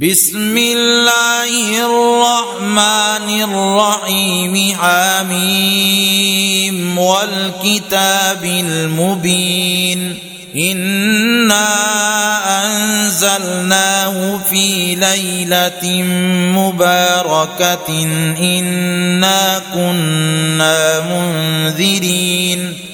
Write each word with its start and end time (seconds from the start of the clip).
بسم 0.00 0.58
الله 0.58 1.86
الرحمن 1.86 3.44
الرحيم. 3.44 4.76
حميم. 4.80 6.98
والكتاب 6.98 8.44
المبين. 8.44 10.18
إنا 10.56 11.66
أنزلناه 12.66 14.40
في 14.50 14.94
ليلة 14.94 16.02
مباركة. 16.58 18.02
إنا 18.38 19.62
كنا 19.74 21.00
منذرين. 21.00 22.93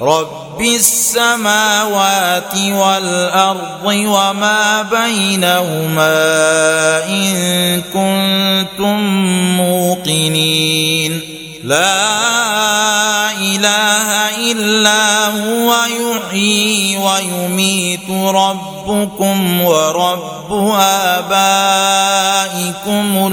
رب 0.00 0.60
السماوات 0.60 2.56
والأرض 2.56 3.84
وما 3.84 4.82
بينهما 4.82 6.08
إن 7.08 7.82
كنتم 7.82 9.00
موقنين. 9.56 11.20
لا 11.64 13.30
إله 13.30 14.08
إلا 14.52 15.26
هو 15.26 15.74
يحيي 15.84 16.96
ويميت 16.98 18.10
ربكم 18.10 19.62
ورب 19.62 20.52
آبائكم 21.16 22.26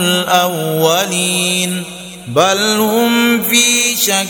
الأولين. 0.02 1.84
بل 2.28 2.80
هم 2.80 3.42
في 3.42 3.96
شك 3.96 4.28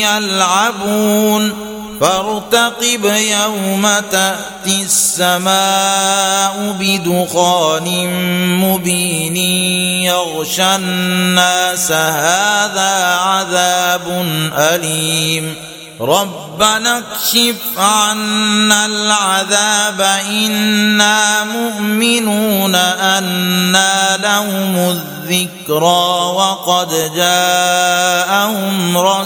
يلعبون. 0.00 1.66
فارتقب 2.00 3.04
يوم 3.04 3.88
تأتي 4.10 4.82
السماء 4.82 6.76
بدخان 6.80 8.08
مبين 8.60 9.36
يغشى 10.06 10.76
الناس. 10.76 11.92
هذا 11.92 13.16
عذاب 13.16 14.26
أليم. 14.58 15.54
ربنا 16.00 16.98
اكشف 16.98 17.78
عنا 17.78 18.86
العذاب. 18.86 20.00
إنا 20.30 21.44
مؤمنون 21.44 22.74
أنا 22.74 24.16
لهم 24.16 24.76
الذكرى 24.76 26.32
وقد 26.34 27.12
جاءهم 27.16 28.35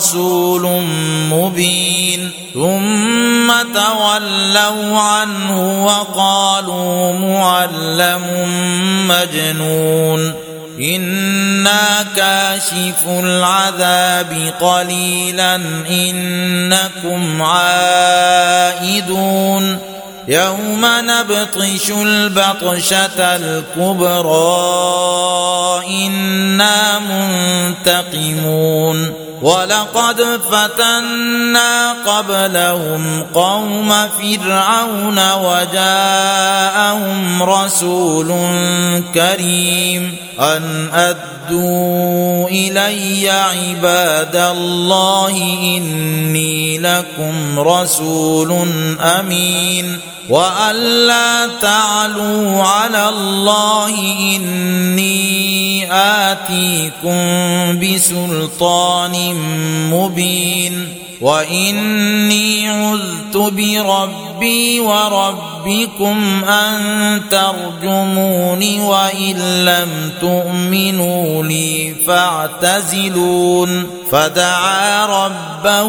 رسول 0.01 0.83
مبين 1.31 2.31
ثم 2.55 3.53
تولوا 3.75 4.99
عنه 4.99 5.85
وقالوا 5.85 7.13
معلم 7.13 8.23
مجنون 9.09 10.35
إنا 10.81 12.07
كاشف 12.17 13.07
العذاب 13.09 14.53
قليلا 14.61 15.55
إنكم 15.91 17.43
عائدون 17.43 18.71
يوم 20.29 20.81
نبطش 20.85 21.91
البطشة 21.91 23.37
الكبرى 23.37 24.61
إنا 26.07 26.99
منتقمون 27.79 29.30
ولقد 29.43 30.41
فتنا 30.51 31.93
قبلهم 32.07 33.23
قوم 33.35 33.93
فرعون 34.09 35.33
وجاءهم 35.33 37.03
رسول 37.43 38.29
كريم 39.15 40.17
أن 40.41 40.89
أدوا 40.95 42.49
إلي 42.49 43.31
عباد 43.31 44.37
الله 44.37 45.37
إني 45.77 46.79
لكم 46.79 47.61
رسول 47.61 48.69
أمين 49.01 49.99
والا 50.31 51.47
تعلوا 51.61 52.63
على 52.63 53.09
الله 53.09 53.99
اني 54.37 55.89
اتيكم 55.93 57.79
بسلطان 57.81 59.35
مبين 59.91 60.95
واني 61.21 62.69
عذت 62.69 63.37
بربي 63.37 64.81
وربكم 64.81 66.45
ان 66.45 67.23
ترجمون 67.31 68.81
وان 68.81 69.65
لم 69.65 70.13
تؤمنوا 70.21 71.43
لي 71.45 71.95
فاعتزلون 72.07 73.87
فدعا 74.13 75.07
ربه 75.07 75.87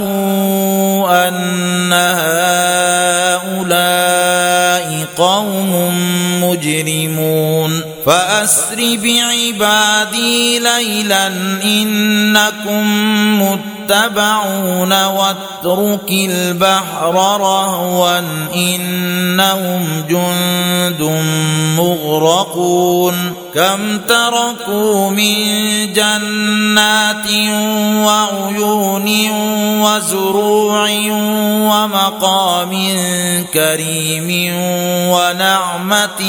ان 1.28 1.94
هؤلاء 3.54 4.02
قوم 5.18 5.94
مجرمون 6.44 7.82
فاسر 8.06 8.98
بعبادي 9.04 10.60
ليلا 10.60 11.28
انكم 11.64 12.88
متبعون 13.92 15.06
واترك 15.06 16.12
البحر 16.12 17.14
رهوا 17.42 18.20
إنهم 18.56 20.04
جند 20.10 21.02
مغرقون 21.78 23.34
كم 23.56 23.98
تركوا 23.98 25.10
من 25.10 25.36
جنات 25.94 27.28
وعيون 28.06 29.30
وزروع 29.82 30.90
ومقام 31.72 32.74
كريم 33.54 34.56
ونعمة 35.10 36.22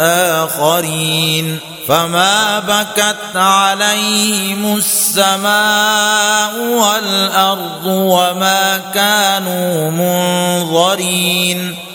آخرين. 0.44 1.60
فما 1.88 2.60
بكت 2.60 3.36
عليهم 3.36 4.78
السماء 4.78 6.60
والأرض 6.60 7.86
وما 7.86 8.82
كانوا 8.94 9.92
منظرين. 9.92 11.76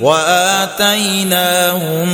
وآتيناهم 0.00 2.08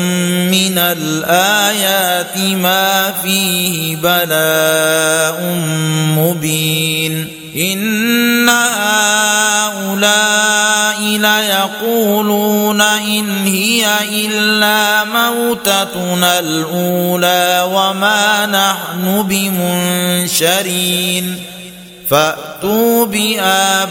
من 0.50 0.78
الآيات 0.78 2.38
ما 2.38 3.14
فيه 3.22 3.96
بلاء 3.96 5.42
مبين. 6.18 7.28
إن 7.56 8.48
هؤلاء 8.48 10.10
ليقولون 11.02 12.80
إن 12.80 13.46
هي 13.46 13.86
إلا 14.12 15.04
موتتنا 15.04 16.38
الأولى 16.38 17.68
وما 17.72 18.46
نحن 18.46 19.22
بمنشرين. 20.28 21.42
فأتوا 22.10 23.06
بآبائنا 23.06 23.88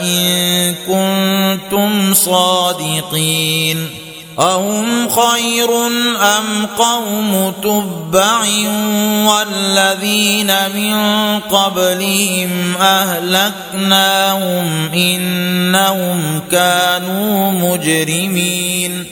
إن 0.00 0.74
كنتم 0.86 2.14
صادقين 2.14 3.88
أهم 4.38 5.08
خير 5.08 5.86
أم 6.20 6.66
قوم 6.78 7.52
تبع 7.62 8.40
والذين 9.26 10.52
من 10.74 10.94
قبلهم 11.40 12.76
أهلكناهم 12.80 14.66
إنهم 14.94 16.42
كانوا 16.50 17.50
مجرمين 17.50 19.11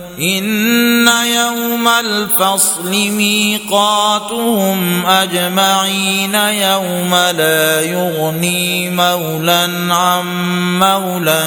إن 0.21 1.07
يوم 1.07 1.87
الفصل 1.87 2.91
ميقاتهم 2.91 4.71
أجمعين 5.05 6.35
يوم 6.35 7.15
لا 7.15 7.81
يغني 7.81 8.89
مولى 8.89 9.69
عن 9.89 10.25
مولى 10.79 11.43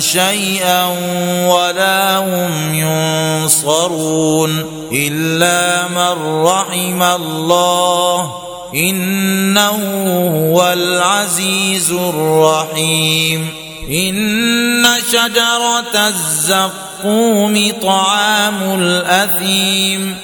شيئا 0.00 0.86
ولا 1.46 2.18
هم 2.18 2.74
ينصرون 2.74 4.50
إلا 4.92 5.88
من 5.88 6.42
رحم 6.44 7.02
الله 7.02 8.32
إنه 8.74 9.78
هو 10.34 10.72
العزيز 10.72 11.92
الرحيم 11.92 13.48
إن 13.90 14.84
شجرة 15.12 16.08
الزقوم 16.96 17.72
طعام 17.82 18.80
الأثيم. 18.80 20.16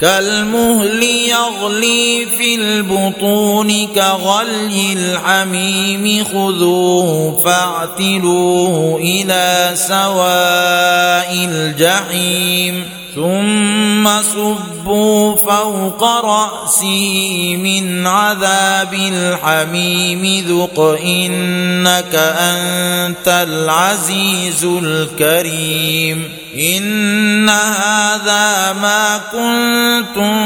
كالمهل 0.00 1.02
يغلي 1.02 2.26
في 2.38 2.54
البطون 2.54 3.86
كغلي 3.86 4.92
الحميم 4.92 6.24
خذوه 6.24 7.38
فاعتلوه 7.44 8.98
إلى 9.00 9.70
سواء 9.74 11.48
الجحيم. 11.50 12.97
ثم 13.18 14.22
صبوا 14.22 15.36
فوق 15.36 16.04
راسه 16.04 17.56
من 17.62 18.06
عذاب 18.06 18.94
الحميم 18.94 20.44
ذق 20.48 20.80
إنك 21.04 22.14
أنت 22.38 23.28
العزيز 23.48 24.64
الكريم 24.64 26.24
إن 26.58 27.48
هذا 27.48 28.72
ما 28.72 29.20
كنتم 29.32 30.36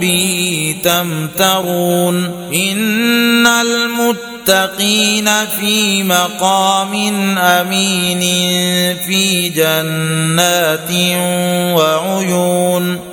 به 0.00 0.76
تمترون 0.84 2.48
إن 2.54 3.46
المتقين 4.48 5.46
في 5.60 6.02
مقام 6.02 6.94
أمين 7.38 8.20
في 8.98 9.48
جنات 9.48 10.90
وعيون 11.78 13.11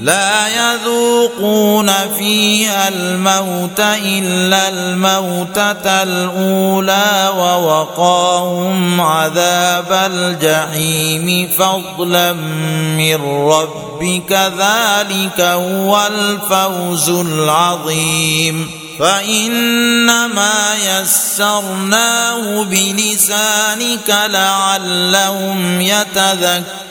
لا 0.00 0.48
يذوقون 0.48 1.90
فيها 2.18 2.88
الموت 2.88 3.80
إلا 3.80 4.68
الموتة 4.68 6.02
الأولى 6.02 7.32
ووقاهم 7.36 9.00
عذاب 9.00 10.10
الجحيم 10.12 11.48
فضلا 11.58 12.32
من 12.32 13.48
ربك 13.50 14.32
ذلك 14.32 15.40
هو 15.40 16.06
الفوز 16.06 17.08
العظيم 17.10 18.70
فإنما 18.98 20.74
يسرناه 20.74 22.62
بلسانك 22.62 24.16
لعلهم 24.30 25.80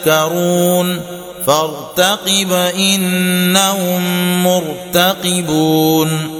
يتذكرون 0.05 0.45
فارتقب 1.45 2.51
إنهم 2.51 4.03
مرتقبون. 4.43 6.34